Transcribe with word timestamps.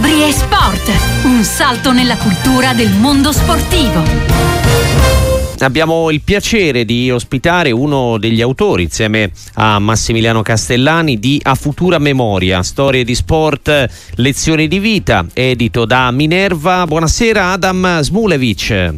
Libri 0.00 0.22
e 0.22 0.32
sport. 0.32 0.90
Un 1.24 1.44
salto 1.44 1.92
nella 1.92 2.16
cultura 2.16 2.72
del 2.72 2.88
mondo 2.90 3.32
sportivo. 3.32 4.02
Abbiamo 5.58 6.08
il 6.10 6.22
piacere 6.22 6.86
di 6.86 7.10
ospitare 7.10 7.70
uno 7.70 8.16
degli 8.16 8.40
autori 8.40 8.84
insieme 8.84 9.30
a 9.54 9.78
Massimiliano 9.78 10.40
Castellani 10.40 11.18
di 11.18 11.38
A 11.42 11.54
Futura 11.54 11.98
Memoria, 11.98 12.62
storie 12.62 13.04
di 13.04 13.14
sport, 13.14 13.88
lezioni 14.14 14.68
di 14.68 14.78
vita, 14.78 15.26
edito 15.34 15.84
da 15.84 16.10
Minerva. 16.10 16.86
Buonasera 16.86 17.50
Adam 17.50 18.00
Smulevic. 18.00 18.94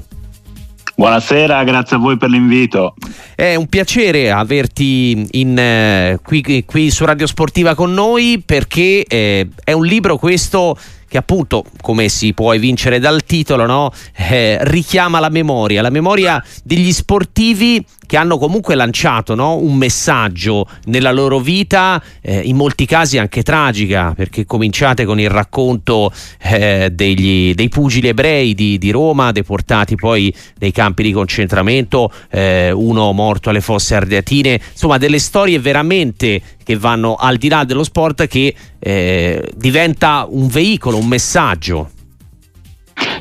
Buonasera, 1.02 1.64
grazie 1.64 1.96
a 1.96 1.98
voi 1.98 2.16
per 2.16 2.30
l'invito. 2.30 2.94
È 3.34 3.56
un 3.56 3.66
piacere 3.66 4.30
averti 4.30 5.26
in, 5.32 5.58
eh, 5.58 6.20
qui, 6.22 6.64
qui, 6.64 6.92
su 6.92 7.04
Radio 7.04 7.26
Sportiva 7.26 7.74
con 7.74 7.92
noi 7.92 8.40
perché 8.46 9.02
eh, 9.02 9.48
è 9.64 9.72
un 9.72 9.84
libro 9.84 10.16
questo 10.16 10.78
che 11.08 11.18
appunto, 11.18 11.64
come 11.80 12.08
si 12.08 12.32
può 12.34 12.54
evincere 12.54 13.00
dal 13.00 13.24
titolo, 13.24 13.66
no? 13.66 13.90
eh, 14.14 14.58
richiama 14.60 15.18
la 15.18 15.29
memoria, 15.29 15.82
la 15.82 15.90
memoria 15.90 16.40
degli 16.62 16.93
sportivi 16.93 17.84
che 18.12 18.18
hanno 18.18 18.36
comunque 18.36 18.75
lanciato 18.75 19.34
no? 19.34 19.57
un 19.57 19.75
messaggio 19.75 20.68
nella 20.84 21.12
loro 21.12 21.39
vita, 21.39 22.02
eh, 22.21 22.40
in 22.40 22.57
molti 22.57 22.85
casi 22.85 23.16
anche 23.16 23.43
tragica, 23.43 24.12
perché 24.14 24.44
cominciate 24.44 25.07
con 25.07 25.18
il 25.18 25.30
racconto 25.30 26.12
eh, 26.43 26.90
degli, 26.93 27.54
dei 27.54 27.71
pugili 27.71 28.08
ebrei 28.08 28.52
di, 28.52 28.76
di, 28.76 28.90
Roma, 28.90 29.32
deportati 29.32 29.94
poi 29.94 30.30
nei 30.58 30.72
campi 30.72 31.04
di 31.04 31.12
concentramento, 31.12 32.12
eh, 32.28 32.70
uno 32.70 33.12
morto 33.12 33.48
alle 33.48 33.62
fosse 33.62 33.94
ardeatine, 33.94 34.60
insomma 34.72 34.98
delle 34.98 35.19
storie 35.19 35.58
veramente 35.58 36.42
che 36.62 36.77
vanno 36.77 37.14
al 37.14 37.38
di 37.38 37.48
là 37.48 37.64
dello 37.64 37.83
sport 37.83 38.27
che 38.27 38.55
eh, 38.78 39.50
diventa 39.55 40.27
un 40.28 40.48
veicolo, 40.48 40.98
un 40.98 41.08
messaggio. 41.08 41.88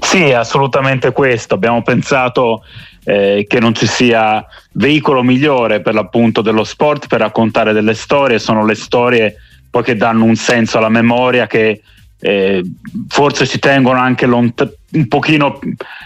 Sì, 0.02 0.34
assolutamente 0.34 1.14
questo. 1.14 1.54
Abbiamo 1.54 1.82
pensato 1.82 2.64
eh, 3.04 3.46
che 3.48 3.60
non 3.60 3.74
ci 3.74 3.88
sia 3.88 4.46
veicolo 4.74 5.24
migliore 5.24 5.82
per 5.82 5.94
l'appunto 5.94 6.42
dello 6.42 6.64
sport 6.64 7.08
per 7.08 7.20
raccontare 7.20 7.74
delle 7.74 7.94
storie, 7.94 8.40
sono 8.40 8.66
le 8.66 8.76
storie 8.76 9.36
poi 9.70 9.84
che 9.84 9.96
danno 9.96 10.26
un 10.26 10.36
senso 10.36 10.78
alla 10.78 10.90
memoria 10.90 11.48
che 11.48 11.82
eh, 12.24 12.64
forse 13.08 13.48
ci 13.48 13.58
tengono 13.58 13.98
anche 13.98 14.28
lont- 14.28 14.78
un 14.92 15.08
pochino 15.08 15.60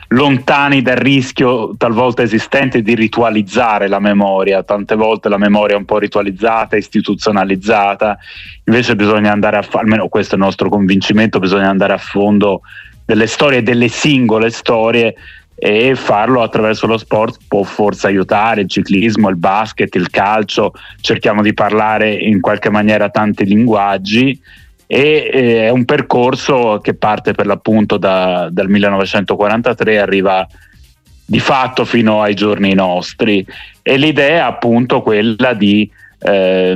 lontani 0.09 0.81
dal 0.81 0.95
rischio 0.95 1.75
talvolta 1.75 2.21
esistente 2.21 2.81
di 2.81 2.95
ritualizzare 2.95 3.89
la 3.89 3.99
memoria, 3.99 4.63
tante 4.63 4.95
volte 4.95 5.27
la 5.27 5.38
memoria 5.38 5.75
è 5.75 5.79
un 5.79 5.85
po' 5.85 5.97
ritualizzata, 5.97 6.77
istituzionalizzata, 6.77 8.17
invece 8.63 8.95
bisogna 8.95 9.31
andare 9.31 9.57
a 9.57 9.61
fare, 9.61 9.83
almeno 9.83 10.07
questo 10.07 10.35
è 10.35 10.38
il 10.38 10.43
nostro 10.43 10.69
convincimento, 10.69 11.39
bisogna 11.39 11.69
andare 11.69 11.93
a 11.93 11.97
fondo 11.97 12.61
delle 13.03 13.27
storie, 13.27 13.61
delle 13.61 13.89
singole 13.89 14.51
storie 14.51 15.16
e 15.56 15.95
farlo 15.95 16.42
attraverso 16.42 16.86
lo 16.86 16.98
sport 16.98 17.39
può 17.48 17.64
forse 17.64 18.08
aiutare 18.08 18.61
il 18.61 18.70
ciclismo, 18.70 19.30
il 19.30 19.38
basket, 19.38 19.94
il 19.95 20.09
calcio, 20.09 20.73
cerchiamo 21.00 21.42
di 21.42 21.53
parlare 21.53 22.14
in 22.14 22.42
qualche 22.42 22.70
maniera 22.70 23.09
tanti 23.09 23.45
linguaggi. 23.45 24.39
E 24.88 25.30
eh, 25.34 25.66
è 25.66 25.70
un 25.70 25.86
percorso 25.86 26.80
che 26.81 26.94
parte 26.94 27.31
per 27.34 27.45
l'appunto 27.45 27.97
da, 27.97 28.50
dal 28.52 28.70
1943 28.70 29.94
e 29.94 29.97
arriva 29.97 30.45
di 31.25 31.39
fatto 31.39 31.86
fino 31.86 32.22
ai 32.22 32.36
giorni 32.36 32.73
nostri. 32.73 33.45
E 33.81 33.97
l'idea 33.97 34.45
è 34.45 34.47
appunto 34.47 35.02
quella 35.02 35.53
di 35.53 35.90
eh, 36.19 36.75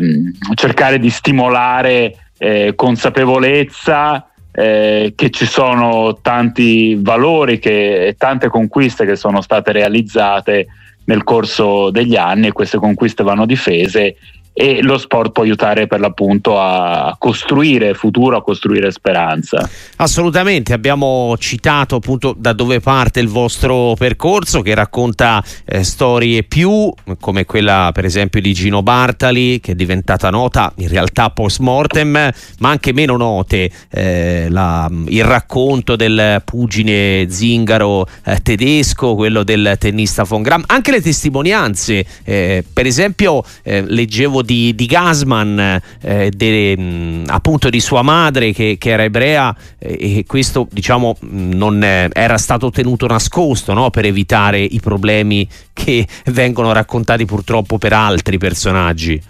cercare 0.56 1.00
di 1.00 1.10
stimolare 1.10 2.16
eh, 2.38 2.74
consapevolezza 2.76 4.29
eh, 4.52 5.14
che 5.16 5.30
ci 5.30 5.46
sono 5.46 6.20
tanti 6.22 6.96
valori 7.00 7.60
e 7.60 8.16
tante 8.18 8.50
conquiste 8.50 9.06
che 9.06 9.16
sono 9.16 9.42
state 9.42 9.72
realizzate 9.72 10.68
nel 11.06 11.24
corso 11.24 11.90
degli 11.90 12.16
anni 12.16 12.48
e 12.48 12.52
queste 12.52 12.78
conquiste 12.78 13.24
vanno 13.24 13.46
difese 13.46 14.16
e 14.62 14.82
lo 14.82 14.98
sport 14.98 15.32
può 15.32 15.44
aiutare 15.44 15.88
per 15.88 16.02
l'appunto 16.02 16.60
a 16.60 17.16
costruire 17.18 17.94
futuro, 17.94 18.36
a 18.36 18.44
costruire 18.44 18.92
speranza. 18.92 19.70
Assolutamente, 19.96 20.74
abbiamo 20.74 21.34
citato 21.40 21.96
appunto 21.96 22.36
da 22.38 22.52
dove 22.52 22.82
parte 22.82 23.22
il 23.22 23.30
vostro 23.30 23.96
percorso 23.98 24.62
che 24.62 24.76
racconta 24.76 25.42
eh, 25.64 25.86
storie 25.86 26.44
più 26.44 26.92
come 27.22 27.46
quella 27.46 27.92
per 27.94 28.04
esempio 28.04 28.42
di 28.42 28.52
Gino 28.54 28.84
Bartali 28.84 29.62
che 29.62 29.72
è 29.72 29.76
diventata 29.76 30.30
nota 30.30 30.74
in 30.80 30.90
realtà 30.90 31.30
post 31.30 31.60
mortem, 31.60 32.30
ma 32.60 32.70
anche 32.70 32.92
meno 32.92 33.16
note, 33.16 33.72
eh, 33.90 34.48
la, 34.50 34.90
il 35.08 35.24
racconto 35.24 35.96
del 35.96 36.42
pugine 36.44 37.28
zingaro 37.30 38.06
eh, 38.26 38.40
tedesco, 38.42 39.16
quello 39.16 39.44
del 39.44 39.78
tennista 39.80 40.24
von 40.24 40.42
Gram, 40.42 40.62
anche 40.68 40.92
le 40.92 41.02
testimonianze, 41.02 42.06
eh, 42.26 42.66
per 42.74 42.86
esempio 42.86 43.42
eh, 43.64 43.86
leggevo 43.88 44.48
di, 44.50 44.74
di 44.74 44.88
Gasman, 44.88 45.80
eh, 46.02 46.32
de, 46.36 46.76
mh, 46.76 47.24
appunto 47.28 47.70
di 47.70 47.80
sua 47.80 48.02
madre 48.02 48.52
che, 48.52 48.78
che 48.80 48.90
era 48.90 49.04
ebrea 49.04 49.56
eh, 49.78 50.18
e 50.18 50.24
questo 50.26 50.68
diciamo 50.72 51.18
non 51.20 51.84
eh, 51.84 52.10
era 52.12 52.40
stato 52.40 52.72
tenuto 52.72 53.06
nascosto 53.06 53.74
no? 53.74 53.92
per 53.92 54.06
evitare 54.06 54.60
i 54.60 54.80
problemi 54.80 55.48
che 55.72 56.08
vengono 56.34 56.74
raccontati 56.74 57.26
purtroppo 57.26 57.78
per 57.78 57.94
altri 57.94 58.40
personaggi. 58.40 59.22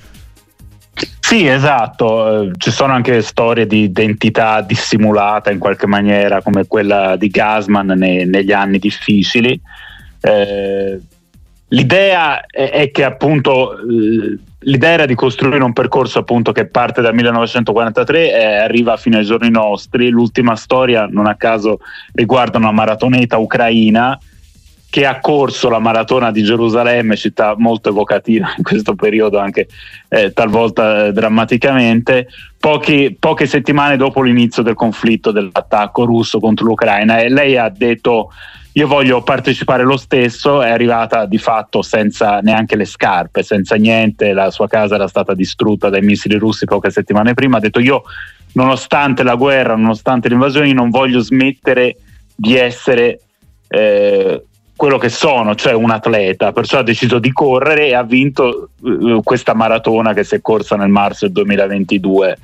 Sì, 1.20 1.46
esatto, 1.48 2.52
ci 2.58 2.72
sono 2.72 2.94
anche 2.94 3.22
storie 3.22 3.68
di 3.68 3.84
identità 3.84 4.62
dissimulata 4.62 5.52
in 5.52 5.60
qualche 5.60 5.86
maniera 5.86 6.42
come 6.42 6.66
quella 6.66 7.18
di 7.18 7.28
Gasman 7.28 7.88
nei, 7.88 8.26
negli 8.26 8.54
anni 8.54 8.80
difficili. 8.80 9.60
Eh, 10.22 11.00
l'idea 11.68 12.46
è, 12.46 12.70
è, 12.72 12.92
che 12.92 13.04
appunto 13.04 13.76
l'idea 14.60 14.92
era 14.92 15.06
di 15.06 15.16
costruire 15.16 15.64
un 15.64 15.74
percorso 15.74 16.20
appunto 16.20 16.52
che 16.52 16.66
parte 16.68 17.02
dal 17.02 17.14
1943 17.14 18.34
e 18.34 18.44
arriva 18.58 18.98
fino 18.98 19.18
ai 19.18 19.26
giorni 19.26 19.50
nostri. 19.50 20.10
L'ultima 20.10 20.56
storia, 20.56 21.08
non 21.10 21.28
a 21.28 21.36
caso, 21.36 21.80
riguarda 22.14 22.58
una 22.58 22.72
maratoneta 22.72 23.38
ucraina 23.38 24.20
che 24.90 25.06
ha 25.06 25.20
corso 25.20 25.70
la 25.70 25.80
maratona 25.80 26.32
di 26.32 26.44
Gerusalemme, 26.44 27.16
città 27.16 27.54
molto 27.58 27.90
evocativa 27.90 28.54
in 28.58 28.64
questo 28.64 28.96
periodo, 28.96 29.38
anche 29.38 29.68
eh, 30.08 30.34
talvolta 30.34 31.06
eh, 31.06 31.12
drammaticamente, 31.14 32.28
pochi, 32.60 33.16
poche 33.18 33.46
settimane 33.46 33.98
dopo 33.98 34.22
l'inizio 34.22 34.64
del 34.64 34.74
conflitto 34.74 35.32
dell'attacco 35.32 36.06
russo 36.06 36.40
contro 36.40 36.66
l'Ucraina. 36.66 37.20
E 37.20 37.30
lei 37.30 37.56
ha 37.56 37.70
detto 37.70 38.32
io 38.74 38.88
voglio 38.88 39.22
partecipare 39.22 39.84
lo 39.84 39.98
stesso, 39.98 40.62
è 40.62 40.70
arrivata 40.70 41.26
di 41.26 41.38
fatto 41.38 41.82
senza 41.82 42.40
neanche 42.40 42.76
le 42.76 42.86
scarpe, 42.86 43.44
senza 43.44 43.76
niente, 43.76 44.34
la 44.34 44.50
sua 44.52 44.68
casa 44.68 44.96
era 44.96 45.08
stata 45.08 45.34
distrutta 45.34 45.90
dai 45.90 46.02
missili 46.02 46.36
russi 46.38 46.66
poche 46.66 46.90
settimane 46.90 47.34
prima, 47.34 47.58
ha 47.58 47.60
detto 47.60 47.80
io 47.80 48.04
nonostante 48.54 49.22
la 49.24 49.36
guerra, 49.36 49.76
nonostante 49.76 50.30
l'invasione, 50.30 50.74
non 50.74 50.90
voglio 50.90 51.20
smettere 51.20 51.98
di 52.36 52.56
essere 52.56 53.20
eh, 53.68 54.44
quello 54.80 54.98
che 54.98 55.10
sono, 55.10 55.56
cioè 55.56 55.74
un 55.74 55.90
atleta, 55.90 56.54
perciò 56.54 56.80
ha 56.80 56.84
deciso 56.84 57.20
di 57.20 57.34
correre 57.34 57.88
e 57.88 57.96
ha 57.96 58.04
vinto 58.04 58.70
uh, 58.80 59.22
questa 59.22 59.54
maratona 59.54 60.14
che 60.14 60.24
si 60.24 60.36
è 60.36 60.42
corsa 60.42 60.78
nel 60.78 60.88
marzo 60.88 61.26
del 61.26 61.34
2022 61.34 62.38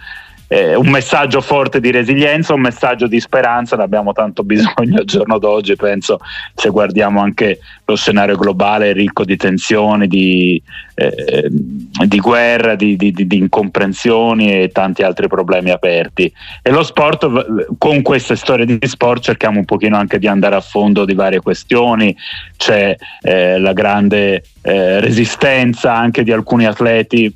eh, 0.47 0.75
un 0.75 0.89
messaggio 0.89 1.41
forte 1.41 1.79
di 1.79 1.91
resilienza, 1.91 2.53
un 2.53 2.61
messaggio 2.61 3.07
di 3.07 3.19
speranza, 3.19 3.75
ne 3.75 3.83
abbiamo 3.83 4.13
tanto 4.13 4.44
bisogno 4.44 5.00
al 5.00 5.06
giorno 5.06 5.39
d'oggi, 5.39 5.75
penso 5.75 6.19
se 6.53 6.69
guardiamo 6.69 7.22
anche 7.22 7.59
lo 7.85 7.95
scenario 7.95 8.35
globale 8.35 8.94
ricco 8.94 9.23
di 9.23 9.38
tensioni, 9.38 10.07
di, 10.07 10.61
eh, 10.95 11.47
di 11.50 12.19
guerra, 12.19 12.75
di, 12.75 12.95
di, 12.95 13.11
di, 13.11 13.38
incomprensioni 13.38 14.61
e 14.61 14.69
tanti 14.72 15.03
altri 15.03 15.28
problemi 15.28 15.72
aperti. 15.72 16.31
E 16.61 16.72
lo 16.72 16.84
sport, 16.84 17.75
con 17.78 18.01
queste 18.01 18.35
storie 18.35 18.66
di 18.66 18.79
sport 18.81 19.22
cerchiamo 19.22 19.59
un 19.59 19.66
pochino 19.66 19.97
anche 19.97 20.20
di 20.20 20.28
andare 20.28 20.55
a 20.55 20.61
fondo 20.61 21.05
di 21.05 21.14
varie 21.14 21.41
questioni, 21.41 22.16
c'è 22.58 22.96
eh, 23.22 23.59
la 23.59 23.73
grande 23.73 24.43
eh, 24.61 24.99
resistenza 24.99 25.93
anche 25.93 26.23
di 26.23 26.31
alcuni 26.31 26.66
atleti 26.66 27.34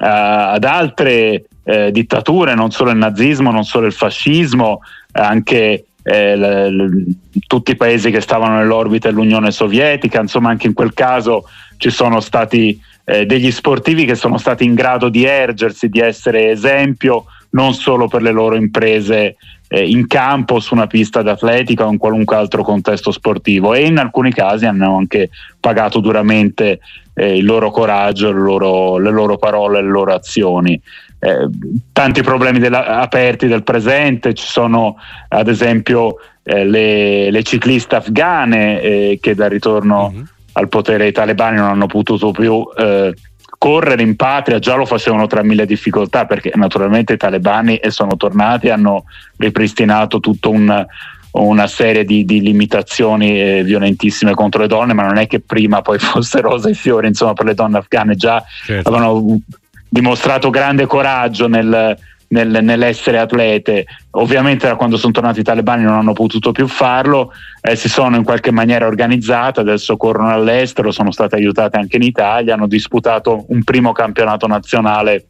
ad 0.00 0.64
altre 0.64 1.44
eh, 1.64 1.90
dittature, 1.90 2.54
non 2.54 2.70
solo 2.70 2.90
il 2.90 2.96
nazismo, 2.96 3.50
non 3.50 3.64
solo 3.64 3.86
il 3.86 3.92
fascismo, 3.92 4.80
anche 5.12 5.86
eh, 6.02 6.36
l- 6.36 6.74
l- 6.74 7.06
tutti 7.46 7.72
i 7.72 7.76
paesi 7.76 8.10
che 8.10 8.20
stavano 8.20 8.56
nell'orbita 8.56 9.08
dell'Unione 9.08 9.50
Sovietica, 9.50 10.20
insomma 10.20 10.50
anche 10.50 10.66
in 10.66 10.72
quel 10.72 10.94
caso 10.94 11.44
ci 11.76 11.90
sono 11.90 12.20
stati 12.20 12.80
eh, 13.04 13.26
degli 13.26 13.50
sportivi 13.50 14.04
che 14.04 14.14
sono 14.14 14.38
stati 14.38 14.64
in 14.64 14.74
grado 14.74 15.08
di 15.08 15.24
ergersi, 15.24 15.88
di 15.88 16.00
essere 16.00 16.50
esempio 16.50 17.24
non 17.50 17.72
solo 17.74 18.08
per 18.08 18.22
le 18.22 18.30
loro 18.30 18.56
imprese 18.56 19.36
eh, 19.68 19.86
in 19.86 20.06
campo, 20.06 20.60
su 20.60 20.74
una 20.74 20.86
pista 20.86 21.22
d'atletica 21.22 21.86
o 21.86 21.92
in 21.92 21.98
qualunque 21.98 22.36
altro 22.36 22.62
contesto 22.62 23.12
sportivo 23.12 23.74
e 23.74 23.86
in 23.86 23.98
alcuni 23.98 24.32
casi 24.32 24.66
hanno 24.66 24.96
anche 24.96 25.30
pagato 25.60 26.00
duramente 26.00 26.80
eh, 27.14 27.36
il 27.36 27.44
loro 27.44 27.70
coraggio, 27.70 28.32
le 28.32 28.40
loro, 28.40 28.98
le 28.98 29.10
loro 29.10 29.36
parole, 29.36 29.82
le 29.82 29.88
loro 29.88 30.14
azioni. 30.14 30.80
eh, 31.20 31.48
tanti 31.92 32.22
problemi 32.22 32.58
della, 32.58 33.00
aperti 33.00 33.46
del 33.46 33.64
presente, 33.64 34.34
ci 34.34 34.46
sono 34.46 34.96
ad 35.28 35.48
esempio 35.48 36.16
eh, 36.44 36.64
le, 36.64 37.30
le, 37.30 37.42
cicliste 37.42 37.96
afghane 37.96 38.80
eh, 38.80 39.18
che 39.20 39.34
dal 39.34 39.50
ritorno 39.50 40.10
mm-hmm. 40.10 40.24
al 40.52 40.68
potere 40.68 40.98
dei 40.98 41.12
talebani 41.12 41.56
non 41.56 41.66
hanno 41.66 41.86
potuto 41.86 42.30
più 42.30 42.64
eh, 42.76 43.12
correre 43.58 44.02
in 44.02 44.14
patria, 44.16 44.60
già 44.60 44.76
lo 44.76 44.86
facevano 44.86 45.26
tra 45.26 45.42
mille 45.42 45.66
difficoltà 45.66 46.24
perché 46.24 46.52
naturalmente 46.54 47.14
i 47.14 47.16
talebani 47.16 47.80
sono 47.88 48.16
tornati, 48.16 48.70
hanno 48.70 49.04
ripristinato 49.36 50.20
tutto 50.20 50.50
un 50.50 50.86
una 51.30 51.66
serie 51.66 52.04
di, 52.04 52.24
di 52.24 52.40
limitazioni 52.40 53.40
eh, 53.40 53.62
violentissime 53.62 54.34
contro 54.34 54.62
le 54.62 54.66
donne, 54.66 54.94
ma 54.94 55.04
non 55.04 55.18
è 55.18 55.26
che 55.26 55.40
prima 55.40 55.82
poi 55.82 55.98
fosse 55.98 56.40
rosa 56.40 56.68
e 56.68 56.74
fiori, 56.74 57.06
insomma, 57.06 57.34
per 57.34 57.46
le 57.46 57.54
donne 57.54 57.78
afghane 57.78 58.16
già 58.16 58.42
certo. 58.64 58.88
avevano 58.88 59.40
dimostrato 59.88 60.50
grande 60.50 60.86
coraggio 60.86 61.48
nel, 61.48 61.96
nel, 62.28 62.58
nell'essere 62.62 63.18
atlete. 63.18 63.86
Ovviamente 64.12 64.66
da 64.66 64.76
quando 64.76 64.96
sono 64.96 65.12
tornati 65.12 65.40
i 65.40 65.44
talebani 65.44 65.84
non 65.84 65.94
hanno 65.94 66.12
potuto 66.12 66.52
più 66.52 66.66
farlo, 66.66 67.32
eh, 67.60 67.76
si 67.76 67.88
sono 67.88 68.16
in 68.16 68.24
qualche 68.24 68.50
maniera 68.50 68.86
organizzate, 68.86 69.60
adesso 69.60 69.96
corrono 69.96 70.30
all'estero, 70.30 70.90
sono 70.90 71.10
state 71.10 71.36
aiutate 71.36 71.76
anche 71.76 71.96
in 71.96 72.02
Italia, 72.02 72.54
hanno 72.54 72.66
disputato 72.66 73.44
un 73.48 73.62
primo 73.64 73.92
campionato 73.92 74.46
nazionale 74.46 75.26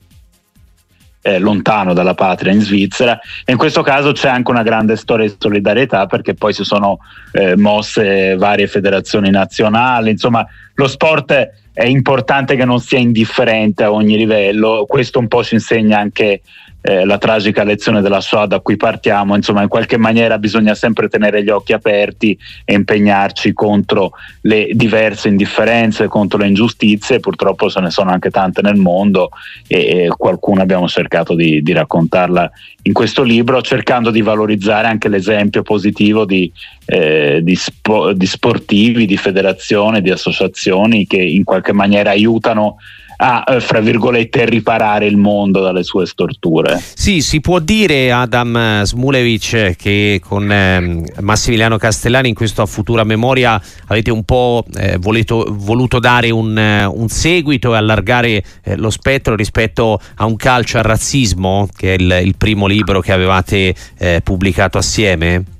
eh, 1.20 1.38
lontano 1.38 1.92
dalla 1.92 2.14
patria 2.14 2.52
in 2.52 2.60
Svizzera 2.60 3.18
e 3.44 3.52
in 3.52 3.58
questo 3.58 3.82
caso 3.82 4.12
c'è 4.12 4.28
anche 4.28 4.50
una 4.50 4.62
grande 4.62 4.96
storia 4.96 5.26
di 5.26 5.34
solidarietà 5.36 6.06
perché 6.06 6.34
poi 6.34 6.52
si 6.52 6.64
sono 6.64 6.98
eh, 7.32 7.56
mosse 7.56 8.36
varie 8.36 8.66
federazioni 8.66 9.30
nazionali, 9.30 10.10
insomma 10.10 10.46
lo 10.74 10.86
sport 10.86 11.50
è 11.78 11.84
importante 11.84 12.56
che 12.56 12.64
non 12.64 12.80
sia 12.80 12.98
indifferente 12.98 13.84
a 13.84 13.92
ogni 13.92 14.16
livello, 14.16 14.84
questo 14.88 15.20
un 15.20 15.28
po' 15.28 15.44
ci 15.44 15.54
insegna 15.54 16.00
anche 16.00 16.40
eh, 16.80 17.04
la 17.04 17.18
tragica 17.18 17.62
lezione 17.62 18.00
della 18.00 18.20
Shoah 18.20 18.46
da 18.46 18.60
cui 18.60 18.76
partiamo, 18.76 19.36
insomma 19.36 19.62
in 19.62 19.68
qualche 19.68 19.96
maniera 19.96 20.38
bisogna 20.38 20.74
sempre 20.74 21.08
tenere 21.08 21.42
gli 21.42 21.50
occhi 21.50 21.72
aperti 21.72 22.38
e 22.64 22.74
impegnarci 22.74 23.52
contro 23.52 24.12
le 24.42 24.70
diverse 24.72 25.28
indifferenze, 25.28 26.08
contro 26.08 26.38
le 26.38 26.46
ingiustizie, 26.46 27.20
purtroppo 27.20 27.68
se 27.68 27.80
ne 27.80 27.90
sono 27.90 28.10
anche 28.10 28.30
tante 28.30 28.62
nel 28.62 28.76
mondo 28.76 29.30
e, 29.66 30.04
e 30.04 30.08
qualcuno 30.16 30.62
abbiamo 30.62 30.88
cercato 30.88 31.34
di, 31.34 31.62
di, 31.62 31.72
raccontarla 31.72 32.50
in 32.82 32.92
questo 32.92 33.22
libro 33.22 33.60
cercando 33.60 34.10
di 34.10 34.22
valorizzare 34.22 34.88
anche 34.88 35.08
l'esempio 35.08 35.62
positivo 35.62 36.24
di, 36.24 36.50
eh, 36.86 37.40
di, 37.42 37.54
spo, 37.54 38.12
di 38.12 38.26
sportivi, 38.26 39.04
di 39.04 39.16
federazioni, 39.16 40.00
di 40.00 40.10
associazioni 40.10 41.06
che 41.06 41.20
in 41.20 41.44
qualche 41.44 41.67
maniera 41.72 42.10
aiutano 42.10 42.76
a, 43.20 43.44
eh, 43.48 43.60
fra 43.60 43.80
virgolette, 43.80 44.44
riparare 44.44 45.06
il 45.06 45.16
mondo 45.16 45.60
dalle 45.60 45.82
sue 45.82 46.06
storture. 46.06 46.80
Sì, 46.94 47.20
si 47.20 47.40
può 47.40 47.58
dire, 47.58 48.12
Adam 48.12 48.82
Smulevic, 48.82 49.74
che 49.76 50.20
con 50.24 50.50
eh, 50.50 51.04
Massimiliano 51.20 51.78
Castellani 51.78 52.28
in 52.28 52.34
questo 52.34 52.62
a 52.62 52.66
futura 52.66 53.04
memoria 53.04 53.60
avete 53.86 54.10
un 54.10 54.24
po' 54.24 54.64
eh, 54.76 54.98
voluto, 54.98 55.46
voluto, 55.50 55.98
dare 55.98 56.30
un, 56.30 56.56
uh, 56.56 57.00
un, 57.00 57.08
seguito 57.08 57.74
e 57.74 57.76
allargare 57.76 58.42
eh, 58.62 58.76
lo 58.76 58.90
spettro 58.90 59.34
rispetto 59.34 60.00
a 60.16 60.24
un 60.24 60.36
calcio 60.36 60.78
al 60.78 60.84
razzismo, 60.84 61.68
che 61.76 61.94
è 61.94 61.96
il, 61.98 62.20
il 62.22 62.36
primo 62.36 62.66
libro 62.66 63.00
che 63.00 63.12
avevate 63.12 63.74
eh, 63.98 64.20
pubblicato 64.22 64.78
assieme? 64.78 65.57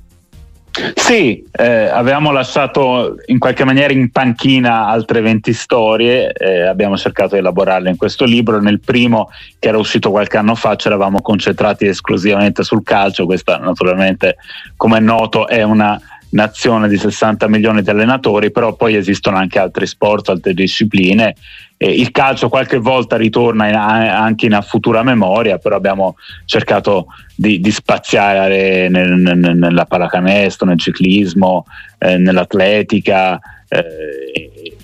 Sì, 0.95 1.43
eh, 1.51 1.85
avevamo 1.87 2.31
lasciato 2.31 3.17
in 3.27 3.39
qualche 3.39 3.63
maniera 3.63 3.91
in 3.93 4.11
panchina 4.11 4.87
altre 4.87 5.21
20 5.21 5.53
storie, 5.53 6.31
eh, 6.31 6.61
abbiamo 6.61 6.97
cercato 6.97 7.33
di 7.33 7.39
elaborarle 7.39 7.89
in 7.89 7.97
questo 7.97 8.25
libro. 8.25 8.59
Nel 8.59 8.79
primo, 8.79 9.29
che 9.57 9.67
era 9.67 9.77
uscito 9.77 10.11
qualche 10.11 10.37
anno 10.37 10.55
fa, 10.55 10.75
ci 10.75 10.87
eravamo 10.87 11.21
concentrati 11.21 11.85
esclusivamente 11.85 12.63
sul 12.63 12.83
calcio. 12.83 13.25
Questa, 13.25 13.57
naturalmente, 13.57 14.37
come 14.75 14.97
è 14.97 15.01
noto, 15.01 15.47
è 15.47 15.63
una 15.63 15.99
nazione 16.31 16.87
di 16.87 16.97
60 16.97 17.47
milioni 17.47 17.81
di 17.81 17.89
allenatori, 17.89 18.51
però 18.51 18.73
poi 18.73 18.95
esistono 18.95 19.37
anche 19.37 19.59
altri 19.59 19.87
sport, 19.87 20.29
altre 20.29 20.53
discipline. 20.53 21.35
Eh, 21.77 21.91
il 21.91 22.11
calcio 22.11 22.49
qualche 22.49 22.77
volta 22.77 23.15
ritorna 23.15 23.67
in, 23.67 23.75
anche 23.75 24.45
in 24.45 24.59
futura 24.63 25.01
memoria, 25.03 25.57
però 25.57 25.75
abbiamo 25.75 26.15
cercato 26.45 27.07
di, 27.35 27.59
di 27.59 27.71
spaziare 27.71 28.89
nel, 28.89 29.11
nel, 29.13 29.55
nella 29.55 29.85
pallacanestro, 29.85 30.67
nel 30.67 30.79
ciclismo, 30.79 31.65
eh, 31.97 32.17
nell'atletica, 32.17 33.39
eh, 33.67 34.75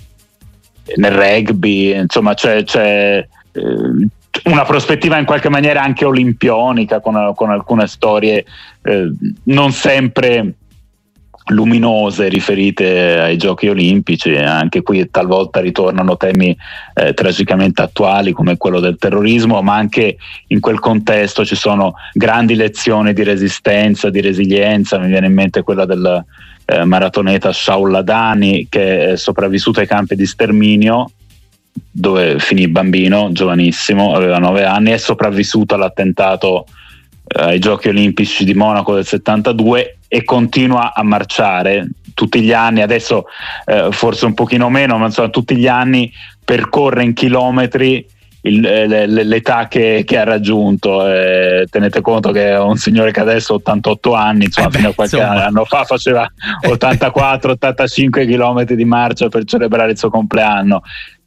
nel 0.96 1.12
rugby, 1.12 1.96
insomma 1.96 2.34
c'è, 2.34 2.64
c'è 2.64 3.26
eh, 3.52 4.08
una 4.44 4.64
prospettiva 4.64 5.18
in 5.18 5.24
qualche 5.24 5.48
maniera 5.48 5.82
anche 5.82 6.04
olimpionica 6.04 7.00
con, 7.00 7.32
con 7.34 7.50
alcune 7.50 7.86
storie 7.86 8.44
eh, 8.82 9.10
non 9.44 9.72
sempre 9.72 10.54
luminose 11.48 12.28
riferite 12.28 13.18
ai 13.18 13.36
giochi 13.36 13.68
olimpici, 13.68 14.34
anche 14.34 14.82
qui 14.82 15.08
talvolta 15.10 15.60
ritornano 15.60 16.16
temi 16.16 16.56
eh, 16.94 17.14
tragicamente 17.14 17.82
attuali 17.82 18.32
come 18.32 18.56
quello 18.56 18.80
del 18.80 18.96
terrorismo, 18.98 19.62
ma 19.62 19.76
anche 19.76 20.16
in 20.48 20.60
quel 20.60 20.80
contesto 20.80 21.44
ci 21.44 21.54
sono 21.54 21.94
grandi 22.12 22.56
lezioni 22.56 23.12
di 23.12 23.22
resistenza, 23.22 24.10
di 24.10 24.20
resilienza, 24.20 24.98
mi 24.98 25.08
viene 25.08 25.26
in 25.26 25.34
mente 25.34 25.62
quella 25.62 25.84
del 25.84 26.24
eh, 26.64 26.84
maratoneta 26.84 27.52
Shaul 27.52 27.90
Ladani 27.90 28.66
che 28.68 29.12
è 29.12 29.16
sopravvissuto 29.16 29.78
ai 29.78 29.86
campi 29.86 30.16
di 30.16 30.26
sterminio 30.26 31.10
dove 31.90 32.38
finì 32.38 32.68
bambino, 32.68 33.30
giovanissimo, 33.32 34.14
aveva 34.14 34.38
nove 34.38 34.64
anni, 34.64 34.90
è 34.90 34.96
sopravvissuto 34.96 35.74
all'attentato 35.74 36.66
ai 37.26 37.58
giochi 37.58 37.88
olimpici 37.88 38.44
di 38.44 38.54
Monaco 38.54 38.94
del 38.94 39.04
72 39.04 39.98
e 40.08 40.24
continua 40.24 40.94
a 40.94 41.02
marciare 41.02 41.88
tutti 42.14 42.40
gli 42.40 42.52
anni, 42.52 42.80
adesso 42.80 43.26
eh, 43.66 43.88
forse 43.90 44.26
un 44.26 44.34
pochino 44.34 44.70
meno, 44.70 44.96
ma 44.96 45.06
insomma 45.06 45.28
tutti 45.28 45.56
gli 45.56 45.66
anni 45.66 46.10
percorre 46.44 47.02
in 47.02 47.12
chilometri 47.12 48.06
il, 48.46 48.64
eh, 48.64 49.06
l'età 49.06 49.66
che, 49.68 50.04
che, 50.06 50.18
ha 50.18 50.24
raggiunto. 50.24 51.06
Eh, 51.06 51.66
tenete 51.68 52.00
conto 52.00 52.30
che 52.30 52.50
è 52.50 52.58
un 52.58 52.76
signore 52.76 53.10
che 53.10 53.20
adesso 53.20 53.52
ha 53.52 53.56
88 53.56 54.14
anni, 54.14 54.44
insomma, 54.44 54.68
eh 54.68 54.70
beh, 54.70 54.76
fino 54.76 54.88
a 54.90 54.94
qualche 54.94 55.16
insomma. 55.16 55.46
anno 55.46 55.64
fa 55.64 55.84
faceva 55.84 56.30
84-85 56.66 58.08
km 58.08 58.64
di 58.64 58.84
marcia 58.84 59.28
per 59.28 59.44
celebrare 59.44 59.90
il 59.90 59.98
suo 59.98 60.10
compleanno. 60.10 60.82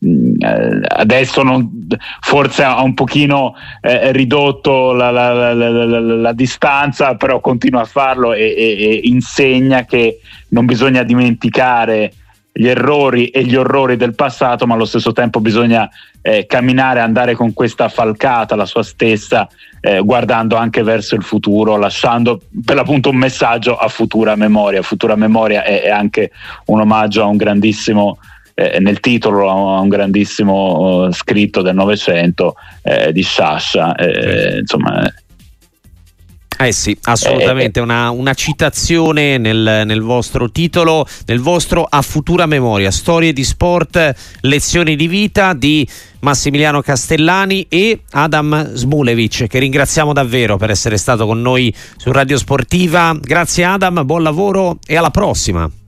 Mm, 0.05 0.35
eh, 0.39 0.81
adesso 0.87 1.43
non, 1.43 1.87
forse 2.21 2.63
ha 2.63 2.81
un 2.81 2.93
pochino 2.93 3.55
eh, 3.81 4.13
ridotto 4.13 4.93
la, 4.93 5.11
la, 5.11 5.53
la, 5.53 5.99
la, 5.99 6.33
distanza, 6.33 7.15
però 7.15 7.41
continua 7.41 7.81
a 7.81 7.85
farlo 7.85 8.31
e, 8.31 8.43
e, 8.43 8.77
e 8.79 9.01
insegna 9.03 9.83
che 9.83 10.21
non 10.49 10.65
bisogna 10.65 11.03
dimenticare 11.03 12.13
gli 12.51 12.67
errori 12.67 13.27
e 13.27 13.43
gli 13.43 13.55
orrori 13.55 13.97
del 13.97 14.15
passato, 14.15 14.65
ma 14.65 14.75
allo 14.75 14.85
stesso 14.85 15.11
tempo 15.11 15.41
bisogna 15.41 15.89
eh, 16.21 16.45
camminare, 16.45 16.99
andare 16.99 17.35
con 17.35 17.53
questa 17.53 17.89
falcata, 17.89 18.55
la 18.55 18.65
sua 18.65 18.83
stessa, 18.83 19.47
eh, 19.81 19.99
guardando 19.99 20.55
anche 20.55 20.81
verso 20.81 21.15
il 21.15 21.23
futuro, 21.23 21.77
lasciando 21.77 22.41
per 22.65 22.75
l'appunto 22.75 23.09
un 23.09 23.17
messaggio 23.17 23.77
a 23.77 23.87
futura 23.87 24.35
memoria. 24.35 24.81
Futura 24.81 25.15
memoria 25.15 25.63
è, 25.63 25.83
è 25.83 25.89
anche 25.89 26.31
un 26.65 26.79
omaggio 26.81 27.21
a 27.21 27.27
un 27.27 27.37
grandissimo 27.37 28.17
eh, 28.59 28.79
nel 28.79 28.99
titolo 28.99 29.49
a 29.49 29.79
un 29.79 29.87
grandissimo 29.87 31.05
uh, 31.05 31.11
scritto 31.11 31.61
del 31.61 31.75
Novecento 31.75 32.55
eh, 32.83 33.11
di 33.13 33.21
Sciascia. 33.21 33.95
Eh, 33.95 34.59
insomma, 34.59 35.09
eh 36.61 36.73
sì, 36.73 36.97
assolutamente, 37.03 37.79
eh, 37.79 37.83
una, 37.83 38.09
una, 38.09 38.33
citazione 38.33 39.37
nel, 39.37 39.83
nel, 39.85 40.01
vostro 40.01 40.51
titolo, 40.51 41.07
nel 41.27 41.39
vostro 41.39 41.87
A 41.89 42.01
Futura 42.01 42.47
Memoria, 42.47 42.91
storie 42.91 43.31
di 43.31 43.45
sport, 43.45 44.13
lezioni 44.41 44.97
di 44.97 45.07
vita 45.07 45.53
di 45.53 45.87
Massimiliano 46.19 46.81
Castellani 46.81 47.65
e 47.69 48.01
Adam 48.11 48.73
Smulevic, 48.73 49.47
che 49.47 49.59
ringraziamo 49.59 50.11
davvero 50.11 50.57
per 50.57 50.69
essere 50.69 50.97
stato 50.97 51.25
con 51.25 51.39
noi 51.39 51.73
su 51.95 52.11
Radio 52.11 52.37
Sportiva. 52.37 53.17
Grazie 53.17 53.63
Adam, 53.63 54.03
buon 54.05 54.23
lavoro 54.23 54.79
e 54.85 54.97
alla 54.97 55.11
prossima. 55.11 55.78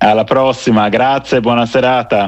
Alla 0.00 0.22
prossima, 0.22 0.88
grazie, 0.88 1.40
buona 1.40 1.66
serata. 1.66 2.26